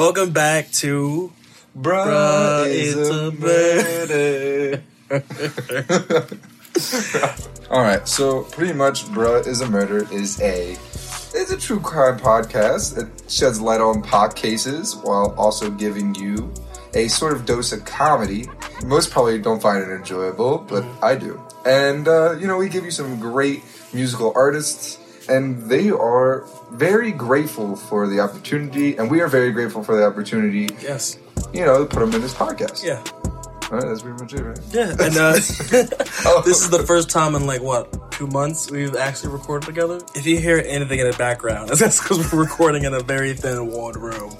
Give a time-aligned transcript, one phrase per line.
[0.00, 1.30] Welcome back to
[1.78, 4.82] Bruh, Bruh, is it's a murder.
[7.70, 10.70] All right, so pretty much, bruh Issa murder is a
[11.34, 12.96] it's a true crime podcast.
[12.96, 16.50] It sheds light on pop cases while also giving you
[16.94, 18.48] a sort of dose of comedy.
[18.86, 21.38] Most probably don't find it enjoyable, but I do.
[21.66, 24.98] And uh, you know, we give you some great musical artists,
[25.30, 30.04] and they are very grateful for the opportunity, and we are very grateful for the
[30.04, 30.68] opportunity.
[30.82, 31.18] yes,
[31.52, 32.82] You know, to put them in this podcast.
[32.84, 33.02] yeah,
[33.70, 34.58] All right, that's pretty much it, right?
[34.72, 34.90] yeah.
[34.98, 35.38] And uh,
[36.26, 36.42] Oh.
[36.46, 40.00] this is the first time in like what two months we've actually recorded together.
[40.14, 43.68] If you hear anything in the background, that's because we're recording in a very thin
[43.68, 44.36] walled room.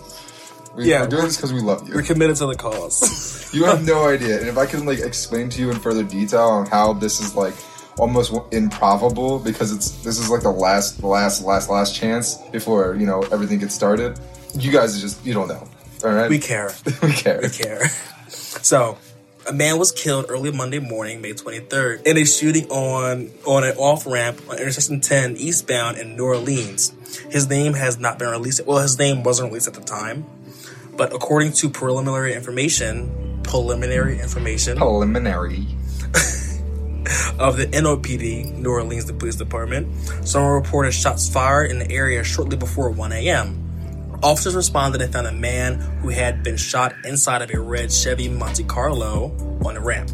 [0.77, 1.95] We, Yeah, we're doing this because we love you.
[1.95, 3.53] We're committed to the cause.
[3.53, 6.43] You have no idea, and if I can like explain to you in further detail
[6.43, 7.55] on how this is like
[7.99, 13.07] almost improbable because it's this is like the last, last, last, last chance before you
[13.07, 14.19] know everything gets started.
[14.55, 15.69] You guys just you don't know.
[16.05, 16.73] All right, we care.
[17.03, 17.41] we care.
[17.43, 17.89] We care.
[18.29, 18.99] So,
[19.47, 23.77] a man was killed early Monday morning, May 23rd, in a shooting on on an
[23.77, 26.93] off ramp on Intersection 10 eastbound in New Orleans.
[27.31, 28.65] His name has not been released.
[28.67, 30.25] Well, his name wasn't released at the time,
[30.97, 35.67] but according to preliminary information, preliminary information Preliminary.
[37.39, 39.89] of the NOPD, New Orleans the Police Department,
[40.27, 44.19] someone reported shots fired in the area shortly before 1 a.m.
[44.23, 48.29] Officers responded and found a man who had been shot inside of a red Chevy
[48.29, 49.33] Monte Carlo
[49.65, 50.11] on the ramp.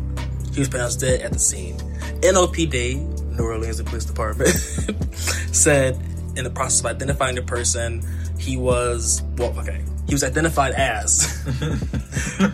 [0.53, 1.77] He was pronounced dead at the scene.
[2.21, 4.49] NOPD, New Orleans Police Department,
[5.53, 5.97] said
[6.37, 8.03] in the process of identifying the person,
[8.39, 9.83] he was well, okay.
[10.07, 11.23] He was identified as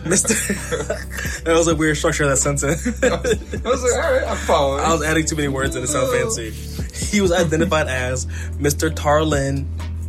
[0.05, 1.43] Mr.
[1.43, 2.85] that was a weird structure of that sentence.
[3.03, 4.83] I was like, all right, I'm following.
[4.83, 6.49] I was adding too many words and it sound fancy.
[6.49, 8.25] He was identified as
[8.57, 8.89] Mr.
[8.89, 9.65] Tarlin,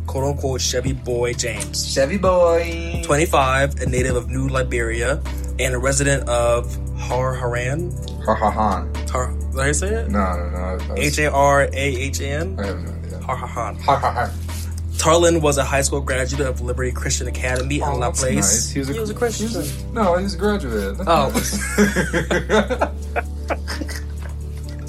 [0.07, 1.93] quote unquote, Chevy Boy James.
[1.93, 3.01] Chevy boy.
[3.05, 5.21] 25, a native of New Iberia,
[5.59, 7.91] and a resident of Har Haran.
[8.25, 8.53] Har Haran.
[8.53, 8.87] ha.
[9.11, 10.09] Har, did I say it?
[10.09, 10.19] No,
[10.49, 10.95] no, no.
[10.97, 12.59] H A R A H A N?
[12.59, 13.19] I have no idea.
[13.19, 13.75] Har Haran.
[13.75, 14.31] Ha ha ha.
[15.05, 18.35] Tarlin was a high school graduate of Liberty Christian Academy in Oh, La that's Place.
[18.35, 18.69] nice.
[18.71, 19.47] He was a, he was a Christian.
[19.49, 20.97] he was a- no, he's a graduate.
[20.97, 21.29] That's Oh.
[21.29, 22.91] nice.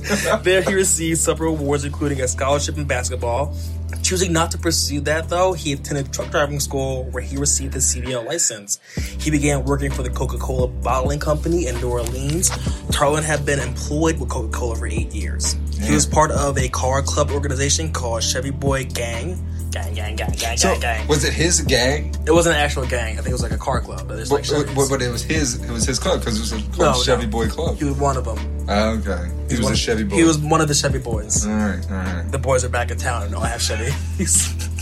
[0.44, 3.54] There, he received several awards, including a scholarship in basketball.
[4.02, 7.84] Choosing not to pursue that, though, he attended truck driving school where he received his
[7.92, 8.78] CDL license.
[9.18, 12.50] He began working for the Coca Cola bottling company in New Orleans.
[12.92, 15.56] Tarlin had been employed with Coca Cola for eight years.
[15.82, 19.36] He was part of a car club organization called Chevy Boy Gang.
[19.76, 21.06] Gang, gang, gang, gang, so, gang, gang.
[21.06, 22.14] was it his gang?
[22.26, 23.12] It wasn't an actual gang.
[23.12, 24.08] I think it was like a car club.
[24.08, 25.62] But, there's like But, but, but it was his.
[25.62, 27.02] It was his club because it was a No, called no.
[27.02, 27.76] Chevy Boy Club.
[27.76, 28.38] he was one of them.
[28.70, 30.16] Ah, okay, he was one a Chevy boy.
[30.16, 31.46] He was one of the Chevy boys.
[31.46, 32.24] All right, all right.
[32.32, 34.72] the boys are back in town and all have Chevys.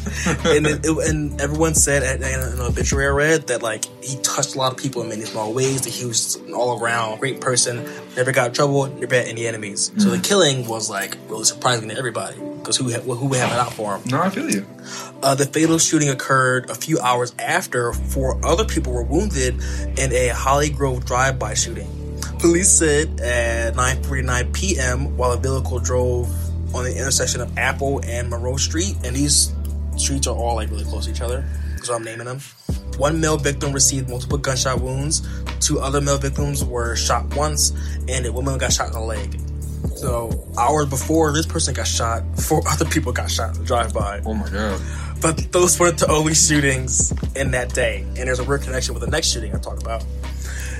[0.44, 4.16] and, it, it- and everyone said at, in an obituary I read that like he
[4.22, 5.82] touched a lot of people in many small ways.
[5.82, 7.88] That he was an all around great person.
[8.16, 8.86] Never got in trouble.
[8.86, 9.92] Never had any enemies.
[9.98, 13.52] So the killing was like really surprising to everybody because who ha- who would have
[13.52, 14.02] it out for him?
[14.06, 14.66] No, I feel you.
[15.22, 19.54] Uh, the fatal shooting occurred a few hours after four other people were wounded
[19.98, 21.88] in a Hollygrove drive-by shooting.
[22.38, 25.16] Police said at 9:49 p.m.
[25.16, 26.28] while a vehicle drove
[26.74, 29.52] on the intersection of Apple and Monroe Street, and these
[29.96, 31.44] streets are all like really close to each other,
[31.82, 32.40] so I'm naming them.
[32.96, 35.26] One male victim received multiple gunshot wounds.
[35.60, 37.72] Two other male victims were shot once,
[38.08, 39.40] and a woman got shot in the leg.
[39.96, 44.22] So hours before this person got shot, four other people got shot in the drive-by.
[44.24, 44.80] Oh my god.
[45.20, 48.02] But those weren't the only shootings in that day.
[48.02, 50.04] And there's a weird connection with the next shooting I talk about.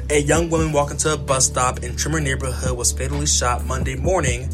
[0.09, 3.97] A young woman walking to a bus stop in Treme neighborhood was fatally shot Monday
[3.97, 4.49] morning,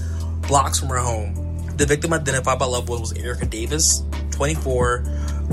[0.48, 1.34] blocks from her home.
[1.76, 4.02] The victim identified by loved ones was Erica Davis,
[4.36, 5.04] 24,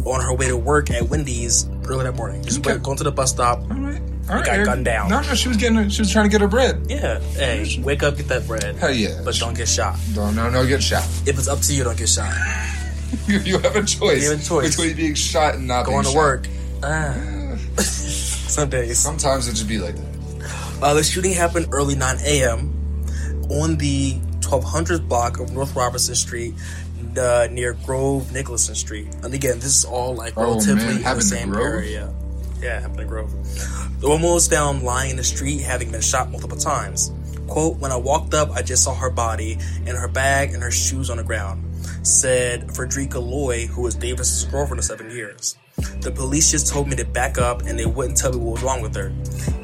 [0.05, 2.43] on her way to work at Wendy's early that morning.
[2.43, 2.71] Just Okay.
[2.71, 3.59] went, going to the bus stop.
[3.61, 4.01] All right.
[4.29, 4.45] All right.
[4.45, 5.09] got gunned down.
[5.09, 5.89] No, no, she was getting.
[5.89, 6.85] She was trying to get her bread.
[6.89, 8.75] Yeah, hey, wake up, get that bread.
[8.75, 9.21] Hell yeah.
[9.23, 9.97] But don't get shot.
[10.15, 11.03] No, no, no, get shot.
[11.25, 12.33] If it's up to you, don't get shot.
[13.27, 14.23] You, you have a choice.
[14.23, 14.75] You have a choice.
[14.75, 16.17] between being shot and not Going to shot.
[16.17, 16.47] work.
[16.81, 17.13] Ah.
[17.77, 18.97] Some days.
[18.97, 20.79] Sometimes it just be like that.
[20.81, 22.73] Uh, the shooting happened early 9 a.m.
[23.51, 26.55] on the 1200th block of North Robertson Street
[27.17, 29.07] uh, near Grove Nicholson Street.
[29.23, 32.13] And again, this is all like Oh, relatively man, the same area.
[32.61, 33.31] Yeah, in Grove.
[33.99, 37.11] The woman was found lying in the street, having been shot multiple times.
[37.47, 40.71] Quote, when I walked up, I just saw her body and her bag and her
[40.71, 41.63] shoes on the ground,
[42.07, 45.57] said Frederica Loy, who was Davis's girlfriend of seven years.
[46.01, 48.63] The police just told me to back up and they wouldn't tell me what was
[48.63, 49.09] wrong with her.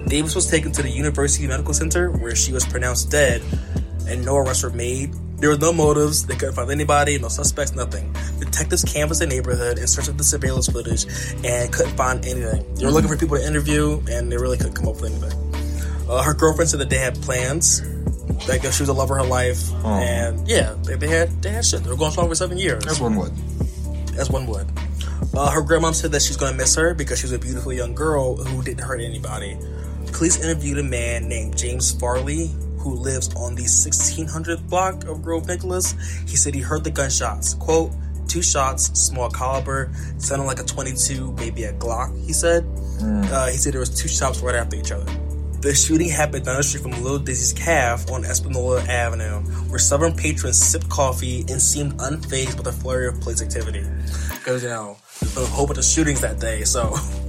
[0.07, 3.41] Davis was taken to the University Medical Center where she was pronounced dead
[4.07, 5.13] and no arrests were made.
[5.39, 8.13] There were no motives, they couldn't find anybody, no suspects, nothing.
[8.39, 11.05] Detectives canvassed the neighborhood in search of the surveillance footage
[11.45, 12.65] and couldn't find anything.
[12.75, 16.09] They were looking for people to interview, and they really couldn't come up with anything.
[16.09, 17.81] Uh, her girlfriend said that they had plans.
[18.47, 19.87] Like she was the love of her life, Oh.
[19.99, 21.83] and yeah, they, they had they had shit.
[21.83, 23.33] They were going strong for seven years As one would.
[24.17, 24.65] as one would.
[25.33, 27.73] Uh, her grandmom said that she's going to miss her because she was a beautiful
[27.73, 29.57] young girl who didn't hurt anybody.
[30.13, 32.49] Police interviewed a man named James Farley
[32.79, 35.93] who lives on the 1600 block of Grove Nicholas.
[36.27, 37.53] He said he heard the gunshots.
[37.55, 37.91] Quote,
[38.27, 42.65] two shots, small caliber, sounded like a 22, maybe a Glock, he said.
[43.01, 45.11] Uh, he said there was two shots right after each other.
[45.61, 50.15] The shooting happened down the street from Little Dizzy's Calf on Espanola Avenue, where Southern
[50.15, 53.85] patrons sipped coffee and seemed unfazed with the flurry of police activity.
[54.29, 56.95] Because, you know, there's been a whole bunch of shootings that day, so.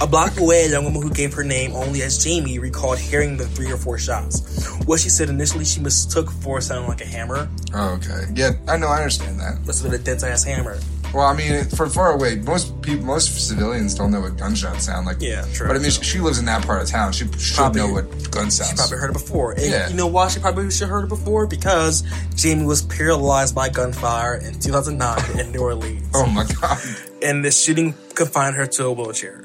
[0.00, 3.36] A block away, a young woman who gave her name only as Jamie recalled hearing
[3.36, 4.66] the three or four shots.
[4.84, 7.48] What she said initially she mistook for sounding like a hammer.
[7.74, 8.26] Oh, okay.
[8.34, 8.88] Yeah, I know.
[8.88, 9.64] I understand that.
[9.66, 10.78] Must have been a dense ass hammer.
[11.14, 15.06] Well, I mean, from far away, most people, most civilians don't know what gunshots sound
[15.06, 15.16] like.
[15.20, 16.02] Yeah, true, But I mean, true.
[16.04, 17.12] she, lives in that part of town.
[17.12, 18.70] She should Probably- know what gun sounds.
[18.72, 19.52] She probably heard it before.
[19.52, 19.88] And Yeah.
[19.88, 21.46] you know why she probably should have heard it before?
[21.46, 22.02] Because
[22.34, 26.06] Jamie was paralyzed by gunfire in 2009 in New Orleans.
[26.12, 26.78] Oh my god.
[27.22, 29.42] and the shooting confined her to a wheelchair.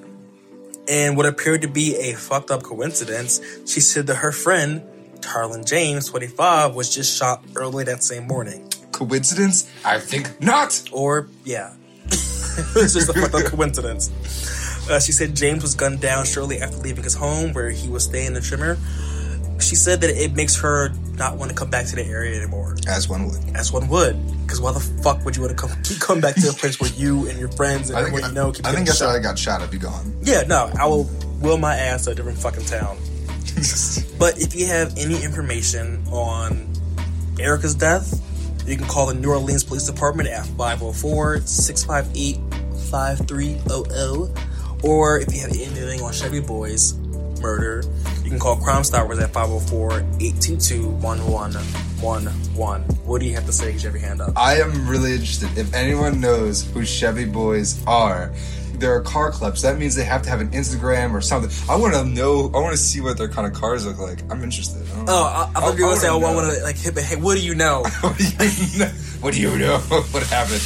[0.88, 4.82] And what appeared to be a fucked up coincidence, she said that her friend,
[5.20, 8.68] Tarlin James, 25, was just shot early that same morning.
[8.92, 9.70] Coincidence?
[9.86, 10.82] I think not.
[10.92, 11.74] Or, yeah.
[12.06, 14.10] it's just a fucked up coincidence.
[14.90, 18.04] Uh, she said James was gunned down shortly after leaving his home where he was
[18.06, 18.78] staying in the Treme.
[19.62, 22.76] She said that it makes her not want to come back to the area anymore,
[22.88, 23.56] As one would.
[23.56, 24.16] as one would.
[24.52, 26.78] Because why the fuck would you want to come keep coming back to a place
[26.82, 29.06] where you and your friends and I think, everyone you know keep I think after
[29.06, 29.16] shot?
[29.16, 30.14] I got shot, I'd be gone.
[30.22, 31.10] Yeah, no, I will
[31.40, 32.98] will my ass to a different fucking town.
[34.20, 36.68] But if you have any information on
[37.40, 38.22] Erica's death,
[38.68, 42.38] you can call the New Orleans Police Department at 504 658
[42.92, 44.84] 5300.
[44.84, 46.94] Or if you have anything on Chevy Boys
[47.42, 47.84] murder,
[48.32, 52.84] can call Crime Stoppers at 504 822 1111.
[53.06, 53.74] What do you have to say?
[53.74, 54.32] Get your hand up.
[54.38, 55.56] I am really interested.
[55.58, 58.34] If anyone knows who Chevy Boys are,
[58.76, 59.62] they're car clubs.
[59.62, 61.52] That means they have to have an Instagram or something.
[61.70, 62.50] I want to know.
[62.56, 64.20] I want to see what their kind of cars look like.
[64.32, 64.82] I'm interested.
[64.96, 65.06] I.
[65.08, 67.16] Oh, I, I thought you were gonna say, I wanna want like hit, but hey,
[67.18, 67.84] what do you know?
[68.00, 68.92] what do you know?
[69.20, 69.78] What do you know?
[69.78, 70.64] what happened?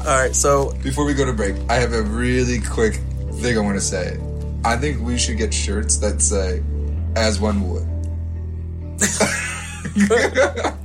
[0.00, 3.00] All right, so Before we go to break, I have a really quick
[3.40, 4.18] thing I want to say.
[4.64, 6.62] I think we should get shirts that say
[7.14, 7.86] "As one would."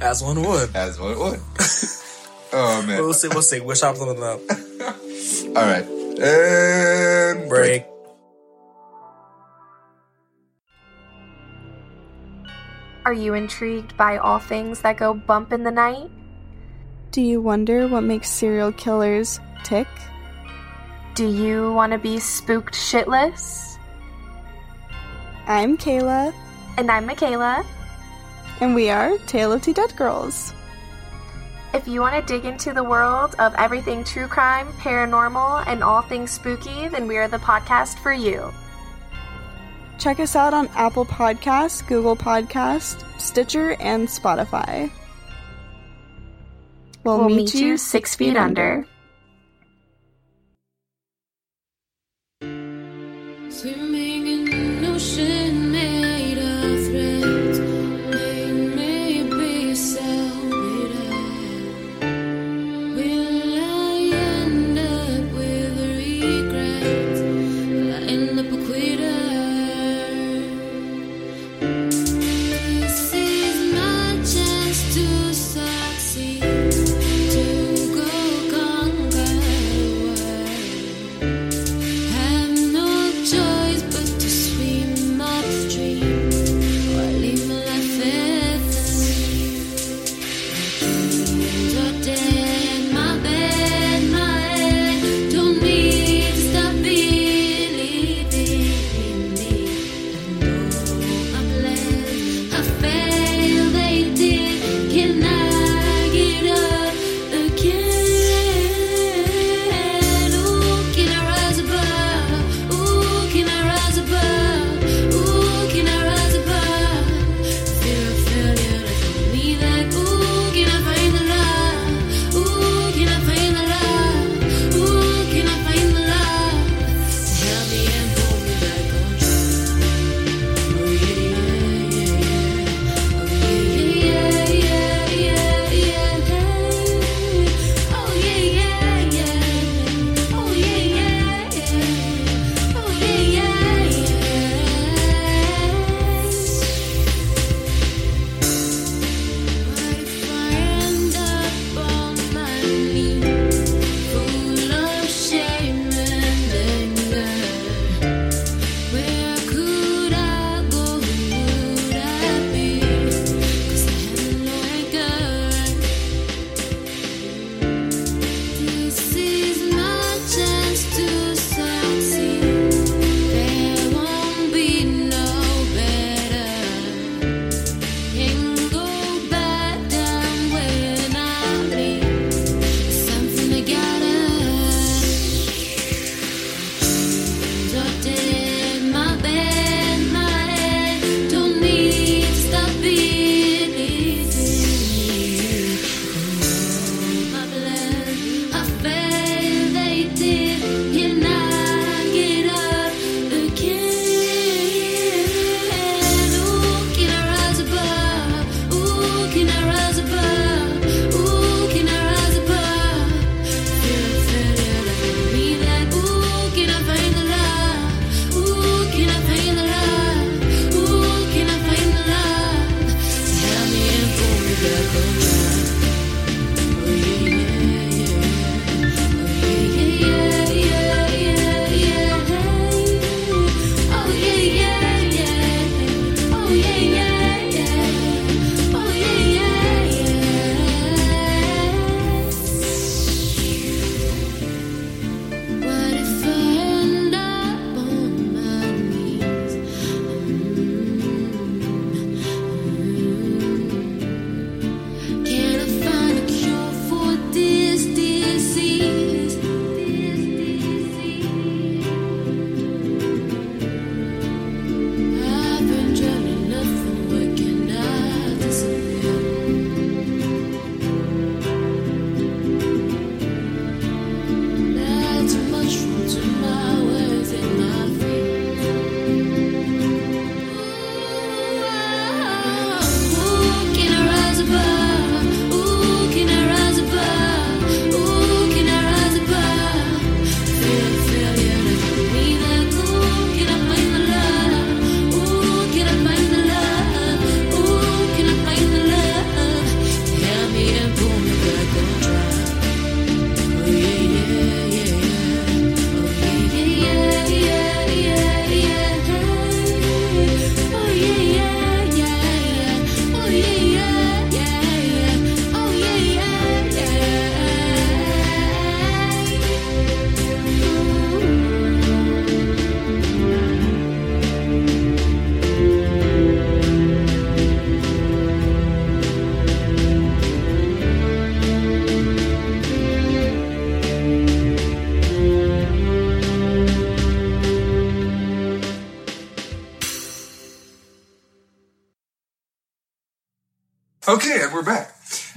[0.00, 0.74] as one would.
[0.74, 1.40] As one would.
[2.52, 3.02] oh man!
[3.02, 3.28] We'll see.
[3.28, 3.60] We'll see.
[3.60, 4.40] We'll shop something up.
[5.56, 5.86] All right,
[6.20, 7.86] and Break.
[13.04, 16.08] Are you intrigued by all things that go bump in the night?
[17.10, 19.88] Do you wonder what makes serial killers tick?
[21.14, 23.76] Do you want to be spooked shitless?
[25.46, 26.32] I'm Kayla,
[26.78, 27.64] And I'm Michaela.
[28.60, 30.54] and we are Tale of Two Dead Girls.
[31.74, 36.02] If you want to dig into the world of everything true crime, paranormal, and all
[36.02, 38.52] things spooky, then we are the podcast for you.
[39.98, 44.90] Check us out on Apple Podcasts, Google Podcasts, Stitcher, and Spotify.
[47.04, 48.86] We'll, We'll meet you six feet under.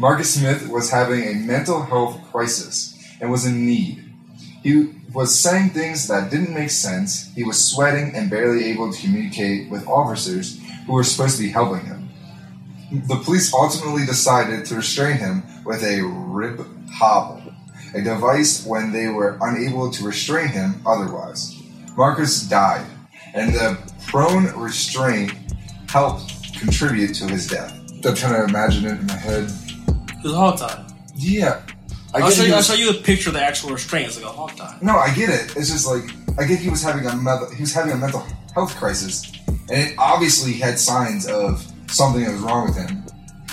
[0.06, 4.04] Marcus Smith was having a mental health crisis and was in need.
[4.62, 7.34] He was saying things that didn't make sense.
[7.34, 11.50] He was sweating and barely able to communicate with officers who were supposed to be
[11.50, 12.10] helping him.
[12.92, 17.42] The police ultimately decided to restrain him with a RIPP Hobble,
[17.96, 21.60] a device when they were unable to restrain him otherwise.
[21.98, 22.86] Marcus died,
[23.34, 25.34] and the prone restraint
[25.90, 27.74] helped contribute to his death.
[28.06, 29.52] I'm trying to imagine it in my head.
[30.26, 30.84] It was a hog tie.
[31.14, 31.62] Yeah.
[32.12, 34.08] I I'll show, you, I'll show you a picture of the actual restraint.
[34.08, 34.76] It's like a hog tie.
[34.82, 35.56] No, I get it.
[35.56, 36.04] It's just like
[36.40, 39.70] I get he was having a mental, he was having a mental health crisis, and
[39.70, 43.04] it obviously had signs of something that was wrong with him.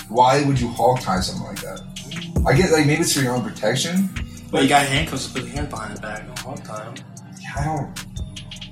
[0.09, 2.43] Why would you hog tie something like that?
[2.47, 4.09] I get like maybe it's for your own protection.
[4.49, 6.27] But you got handcuffs to put your hand behind the back.
[6.27, 6.91] No hog tie.
[7.39, 8.05] Yeah, I don't.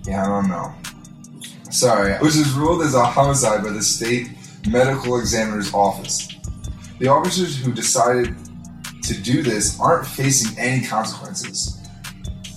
[0.07, 0.73] Yeah, I don't know.
[1.69, 4.29] Sorry, which is ruled as a homicide by the state
[4.67, 6.29] medical examiner's office.
[7.01, 8.35] The officers who decided
[9.01, 11.79] to do this aren't facing any consequences,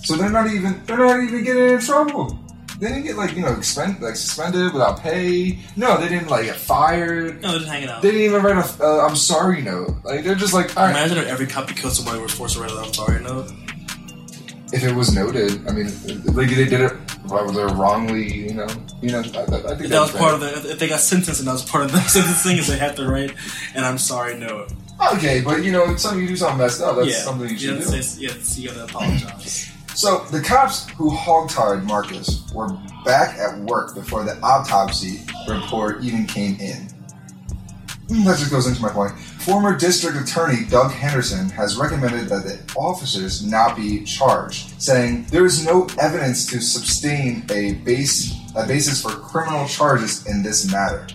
[0.03, 2.37] so they're not even they're not even getting in trouble.
[2.79, 5.57] They didn't get like you know expend, like suspended without pay.
[5.75, 7.41] No, they didn't like get fired.
[7.41, 8.03] No, they're just hanging out.
[8.03, 9.95] They didn't even write a uh, I'm sorry note.
[10.03, 10.91] Like they're just like all right.
[10.91, 13.51] Imagine if every cop killed somebody was forced to write a I'm sorry note.
[14.73, 15.87] if it was noted, I mean,
[16.35, 16.93] like they did it,
[17.27, 18.67] why were they wrongly, you know,
[19.01, 21.47] you know, I, I think that was part of the, if they got sentenced and
[21.47, 23.33] that was part of the sentencing, is they had to write
[23.73, 24.67] and I'm sorry no.
[25.13, 26.95] Okay, but you know, something you do something messed up.
[26.95, 27.87] That's yeah, something you should yeah, do.
[27.87, 29.71] it's- yeah, you gotta apologize.
[29.95, 32.67] So the cops who hogtied Marcus were
[33.05, 36.89] back at work before the autopsy report even came in.
[38.07, 39.17] That just goes into my point.
[39.17, 45.45] Former District Attorney Doug Henderson has recommended that the officers not be charged, saying there
[45.45, 51.05] is no evidence to sustain a base a basis for criminal charges in this matter.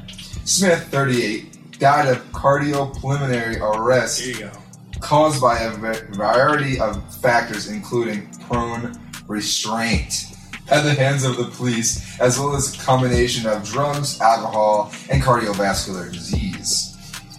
[0.45, 4.53] Smith, 38, died of cardiopulmonary arrest There you go.
[5.01, 8.93] caused by a variety of factors, including prone
[9.27, 10.30] restraint
[10.71, 15.23] at the hands of the police, as well as a combination of drugs, alcohol, and
[15.23, 16.87] cardiovascular disease.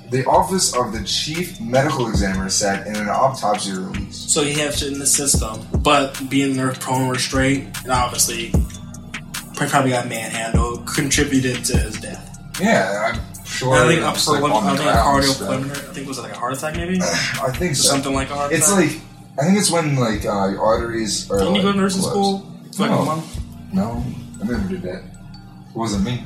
[0.10, 4.18] The Office of the Chief Medical Examiner said in an autopsy release.
[4.18, 8.52] So you have shit in the system, but being there prone restraint, and obviously
[9.56, 12.28] probably got manhandled, contributed to his death.
[12.60, 13.74] Yeah, I'm sure.
[13.76, 15.76] I think up was, for like, one, I think a ground, cardiopulmonary.
[15.78, 17.88] so- I think was it like a heart attack maybe, I think so.
[17.90, 18.92] something like a heart It's attack.
[18.92, 19.00] like
[19.40, 21.40] I think it's when like uh, your arteries are.
[21.40, 22.14] Didn't you go to nursing closed.
[22.42, 23.02] school for like No.
[23.02, 23.40] a month?
[23.74, 24.06] No,
[24.42, 25.04] I never did that.
[25.70, 26.24] It wasn't me.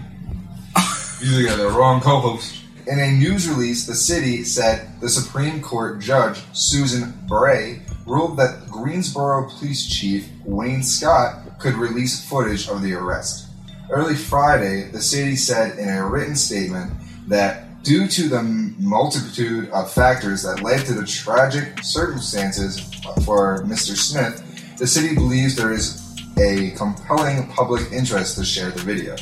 [1.21, 2.61] you got the wrong co-host.
[2.87, 8.69] In a news release, the city said the Supreme Court Judge Susan Bray ruled that
[8.69, 13.47] Greensboro Police Chief Wayne Scott could release footage of the arrest.
[13.89, 16.91] Early Friday, the city said in a written statement
[17.27, 22.79] that due to the multitude of factors that led to the tragic circumstances
[23.25, 23.95] for Mr.
[23.95, 24.41] Smith,
[24.77, 26.01] the city believes there is
[26.37, 29.15] a compelling public interest to share the video.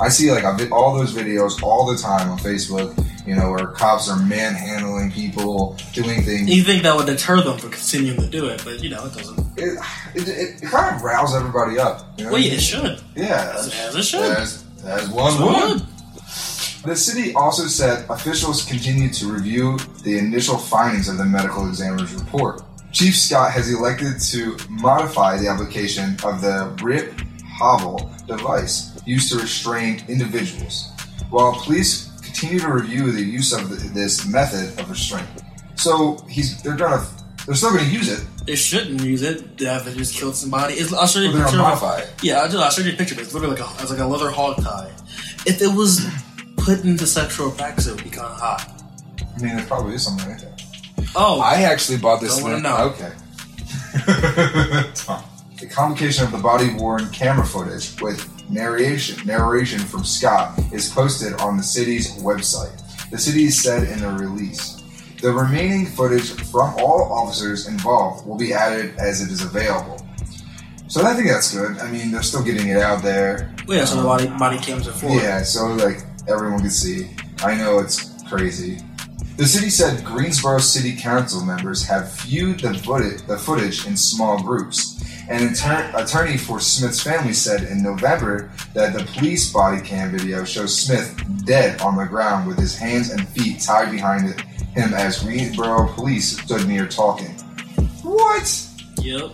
[0.00, 4.10] I see like all those videos all the time on Facebook, you know, where cops
[4.10, 6.54] are manhandling people, doing things.
[6.54, 9.14] You think that would deter them from continuing to do it, but you know it
[9.14, 9.38] doesn't.
[9.58, 9.78] It,
[10.14, 12.06] it, it, it kind of riles everybody up.
[12.18, 12.32] You know?
[12.32, 13.00] Well, yeah, it should.
[13.14, 14.20] Yeah, As, as it should.
[14.20, 15.82] as, as one would.
[16.84, 22.14] The city also said officials continue to review the initial findings of the medical examiner's
[22.14, 22.62] report.
[22.96, 29.38] Chief Scott has elected to modify the application of the RIPP Hobble device used to
[29.38, 30.88] restrain individuals,
[31.28, 35.28] while police continue to review the use of the, this method of restraint.
[35.74, 37.06] So he's they're gonna
[37.44, 39.58] they're still gonna use it, They shouldn't use it.
[39.58, 40.72] They have just killed somebody.
[40.72, 41.58] It's, I'll show you a picture.
[41.58, 42.14] modify it.
[42.22, 43.20] Yeah, I'll, just, I'll show you a picture.
[43.20, 44.90] It's literally like a, it's like a leather hog tie.
[45.44, 46.00] If it was
[46.56, 48.82] put into sexual practice, it would be kind of hot.
[49.20, 50.65] I mean, there probably is something like that.
[51.16, 52.34] Oh, I actually bought this.
[52.34, 52.76] Don't wanna thing- know.
[52.90, 53.12] Okay.
[55.60, 61.32] the combination of the body worn camera footage with narration narration from Scott is posted
[61.40, 62.82] on the city's website.
[63.10, 64.82] The city said in a release.
[65.22, 70.06] The remaining footage from all officers involved will be added as it is available.
[70.88, 71.78] So I think that's good.
[71.78, 73.54] I mean, they're still getting it out there.
[73.66, 73.84] yeah.
[73.86, 75.10] So the um, body body cams are full.
[75.16, 75.98] Yeah, so like
[76.28, 77.10] everyone can see.
[77.42, 78.78] I know it's crazy.
[79.36, 84.42] The city said Greensboro City Council members have viewed the footage, the footage in small
[84.42, 84.94] groups.
[85.28, 90.44] An attor- attorney for Smith's family said in November that the police body cam video
[90.44, 94.40] shows Smith dead on the ground with his hands and feet tied behind it-
[94.74, 97.32] him as Greensboro police stood near talking.
[98.02, 98.66] What?
[99.02, 99.32] Yep.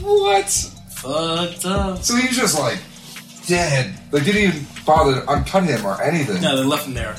[0.00, 0.50] What?
[0.90, 2.02] Fucked up.
[2.02, 2.78] So he's just like
[3.46, 3.94] dead.
[4.12, 6.40] Like didn't even bother to uncut him or anything.
[6.42, 7.16] No, they left him there.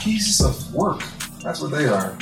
[0.00, 1.02] Pieces of work.
[1.42, 2.16] That's what they are.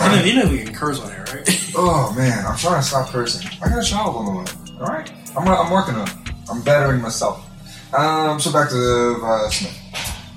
[0.00, 1.60] I know, you know we can curse on here, right?
[1.76, 3.48] Oh man, I'm trying to stop cursing.
[3.60, 4.78] I got a child on the way.
[4.80, 6.14] All right, I'm, I'm working on it.
[6.48, 7.44] I'm bettering myself.
[7.92, 9.76] Um, so back to uh, Smith,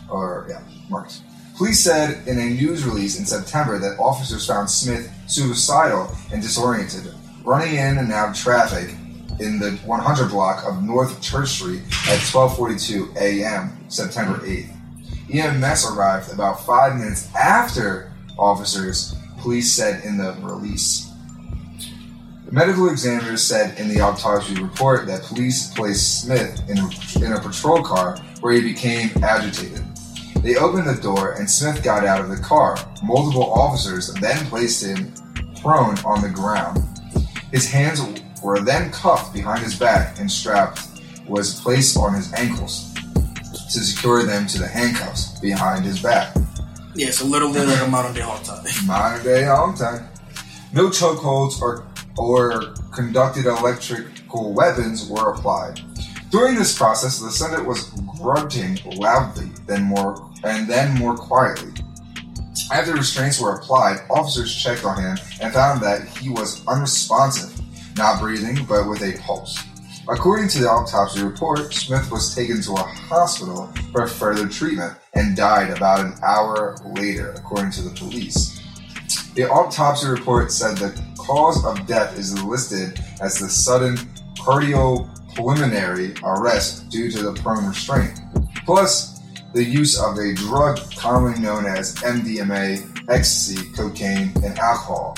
[0.10, 1.22] or yeah, Marcus.
[1.58, 7.14] Police said in a news release in September that officers found Smith suicidal and disoriented,
[7.44, 8.90] running in and out of traffic
[9.40, 13.78] in the 100 block of North Church Street at 12:42 a.m.
[13.90, 14.77] September 8th.
[15.32, 19.16] EMS arrived about five minutes after officers.
[19.40, 21.12] Police said in the release.
[22.46, 26.78] The medical examiner said in the autopsy report that police placed Smith in
[27.22, 29.84] in a patrol car where he became agitated.
[30.44, 32.78] They opened the door and Smith got out of the car.
[33.04, 35.14] Multiple officers then placed him
[35.62, 36.80] prone on the ground.
[37.52, 38.02] His hands
[38.42, 40.88] were then cuffed behind his back and strapped
[41.28, 42.87] was placed on his ankles
[43.72, 46.36] to secure them to the handcuffs behind his back.
[46.96, 48.64] yeah, so literally like a modern day hog tie.
[48.86, 50.08] Modern day home time.
[50.74, 51.86] No chokeholds or
[52.18, 55.82] or conducted electrical weapons were applied.
[56.32, 61.72] During this process, the decedent was grunting loudly, then more and then more quietly.
[62.72, 67.54] After restraints were applied, officers checked on him and found that he was unresponsive,
[67.96, 69.58] not breathing, but with a pulse.
[70.10, 75.36] According to the autopsy report, Smith was taken to a hospital for further treatment and
[75.36, 78.58] died about an hour later, according to the police.
[79.36, 83.98] The autopsy report said the cause of death is listed as the sudden
[84.38, 88.18] cardiopulmonary arrest due to the prone restraint,
[88.66, 89.20] plus
[89.54, 95.18] the use of a drug commonly known as MDMA, ecstasy, cocaine, and alcohol.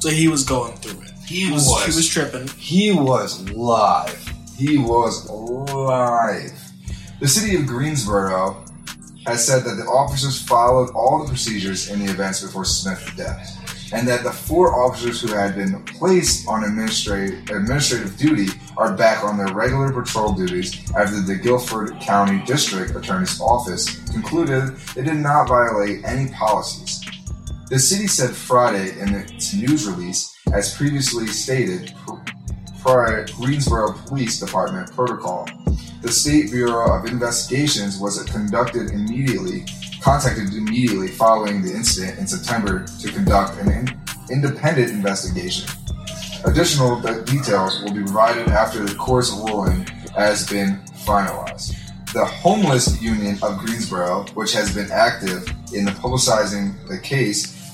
[0.00, 1.12] So he was going through it.
[1.28, 1.84] He was, was.
[1.84, 2.48] he was tripping.
[2.56, 4.32] He was live.
[4.56, 6.58] He was live.
[7.20, 8.64] The city of Greensboro
[9.26, 13.92] has said that the officers followed all the procedures in the events before Smith's death,
[13.92, 18.46] and that the four officers who had been placed on administrative, administrative duty
[18.78, 24.74] are back on their regular patrol duties after the Guilford County District Attorney's Office concluded
[24.94, 27.04] they did not violate any policies.
[27.68, 32.14] The city said Friday in its news release, as previously stated, pr-
[32.80, 35.48] prior Greensboro Police Department protocol.
[36.00, 39.64] The State Bureau of Investigations was conducted immediately,
[40.00, 45.68] contacted immediately following the incident in September to conduct an in- independent investigation.
[46.44, 49.84] Additional de- details will be provided after the court's ruling
[50.16, 51.74] has been finalized.
[52.12, 57.72] The Homeless Union of Greensboro, which has been active in the publicizing the case,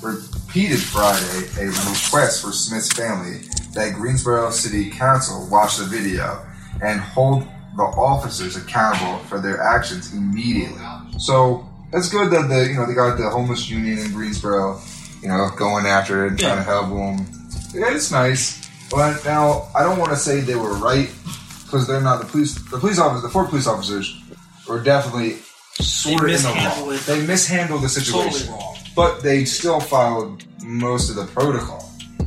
[0.54, 3.38] repeated Friday a request for Smith's family
[3.72, 6.46] that Greensboro City Council watch the video
[6.80, 7.42] and hold
[7.76, 10.80] the officers accountable for their actions immediately.
[11.18, 14.80] So that's good that the you know they got the homeless union in Greensboro,
[15.20, 17.26] you know, going after it and trying to help them.
[17.74, 18.64] Yeah, it's nice.
[18.92, 21.10] But now I don't want to say they were right
[21.64, 22.54] because they're not the police.
[22.70, 24.22] The police officers, the four police officers,
[24.68, 25.38] were definitely
[25.80, 26.94] sort of in the wrong.
[26.94, 27.00] it.
[27.00, 28.73] They mishandled the situation, Totally.
[28.94, 31.80] But they still followed most of the protocol.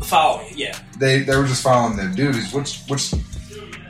[0.04, 0.78] Following, yeah.
[1.00, 3.12] They they were just following their duties, which which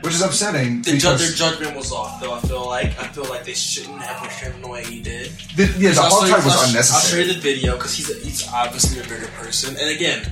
[0.02, 0.82] which is upsetting.
[0.82, 2.32] The ju- their judgment was off, though.
[2.34, 5.30] I feel like I feel like they shouldn't have pushed him the way he did.
[5.56, 8.10] the, yeah, the hog tie was I'll sh- I'll show you the video because he's
[8.10, 9.76] a, he's obviously a bigger person.
[9.76, 10.24] And again,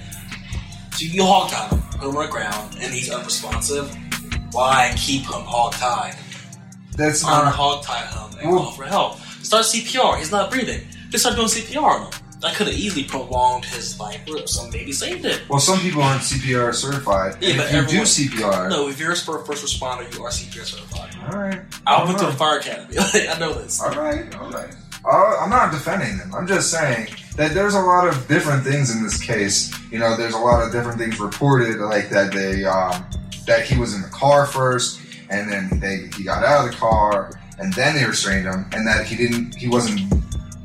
[0.93, 3.95] so you hog tie him, put him on the ground, and he's unresponsive.
[4.53, 6.17] Why keep him hog tied?
[6.97, 7.53] That's not.
[7.53, 9.19] hog tie him and Well- call for help.
[9.43, 10.17] Start CPR.
[10.19, 10.81] He's not breathing.
[11.11, 12.21] Just start doing CPR on him.
[12.41, 15.43] That could have easily prolonged his life, or some maybe saved it.
[15.49, 17.37] Well, some people aren't CPR certified.
[17.41, 20.31] Yeah, but if you do everyone- CPR, No, if you're a first responder, you are
[20.31, 21.17] CPR certified.
[21.33, 21.61] all right.
[21.87, 22.97] I went to the fire academy.
[22.97, 23.81] Like, I know this.
[23.81, 24.75] All right, all right.
[25.05, 26.35] Uh, I'm not defending them.
[26.35, 29.73] I'm just saying that there's a lot of different things in this case.
[29.91, 33.07] You know, there's a lot of different things reported, like that they um,
[33.47, 36.77] that he was in the car first, and then they he got out of the
[36.77, 40.01] car, and then they restrained him, and that he didn't he wasn't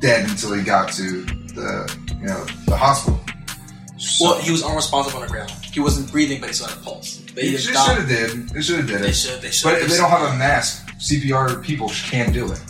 [0.00, 3.20] dead until he got to the you know the hospital.
[3.98, 5.50] So, Well, he was unresponsive on the ground.
[5.72, 7.18] He wasn't breathing, but he still had a pulse.
[7.34, 8.48] They they should have did.
[8.48, 9.02] They should have did it.
[9.02, 9.40] They should.
[9.40, 9.64] They should.
[9.64, 12.60] But if they don't have a mask, CPR people can't do it.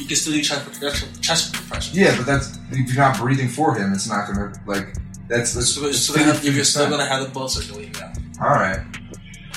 [0.00, 1.98] You can still do chest, chest, chest compression.
[1.98, 4.94] Yeah, but that's if you're not breathing for him, it's not gonna like
[5.28, 5.68] that's that's.
[5.68, 6.64] So, so they have, you're 50%.
[6.64, 8.12] still gonna have the blood circulating now.
[8.40, 8.80] All right.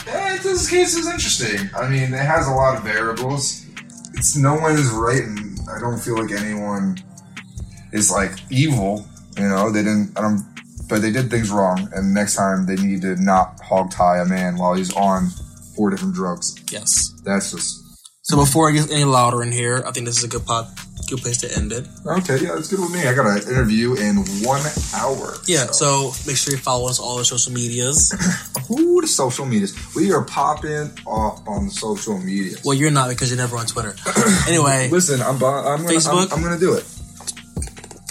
[0.08, 1.70] Eh, this case is interesting.
[1.78, 3.66] I mean, it has a lot of variables.
[4.16, 6.98] It's no one is right, and I don't feel like anyone
[7.94, 9.06] is like evil.
[9.38, 10.18] You know, they didn't.
[10.18, 10.44] I don't.
[10.90, 14.26] But they did things wrong, and next time they need to not hog tie a
[14.26, 15.30] man while he's on
[15.76, 16.56] four different drugs.
[16.72, 17.14] Yes.
[17.24, 17.82] That's just
[18.24, 20.68] So before it gets any louder in here, I think this is a good pod,
[21.10, 21.88] good place to end it.
[22.06, 23.08] Okay, yeah, that's good with me.
[23.08, 24.62] I got an interview in one
[24.96, 25.36] hour.
[25.48, 28.12] Yeah, so make sure you follow us all the social medias.
[28.72, 29.74] Ooh, the social medias.
[29.96, 32.64] We are popping off on the social medias.
[32.66, 33.96] well, you're not because you're never on Twitter.
[34.48, 36.32] anyway, Listen, I'm, I'm gonna, Facebook?
[36.32, 36.86] I'm, I'm gonna do it.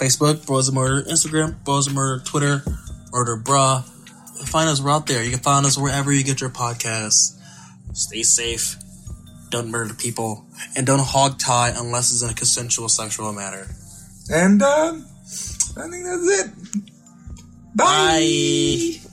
[0.01, 2.63] Facebook, Bros of Murder, Instagram, Bros of Murder, Twitter,
[3.11, 3.81] Murder Bra.
[3.81, 5.23] Find us, we're out there.
[5.23, 7.37] You can find us wherever you get your podcasts.
[7.93, 8.77] Stay safe.
[9.51, 10.47] Don't murder people.
[10.75, 13.67] And don't hog tie unless it's in a consensual sexual matter.
[14.31, 14.93] And uh,
[15.77, 16.51] I think that's it.
[17.75, 19.10] Bye.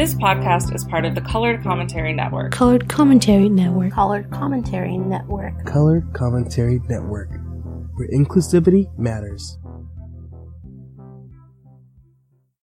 [0.00, 2.52] This podcast is part of the Colored Commentary Network.
[2.52, 3.92] Colored Commentary Network.
[3.92, 5.66] Colored Commentary Network.
[5.66, 7.28] Colored Commentary Network,
[7.96, 9.58] where inclusivity matters.